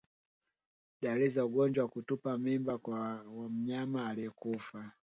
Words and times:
Dalili 1.01 1.29
za 1.29 1.45
ugonjwa 1.45 1.83
wa 1.83 1.89
kutupa 1.91 2.37
mimba 2.37 2.77
kwa 2.77 3.23
mnyama 3.49 4.07
aliyekufa 4.09 4.91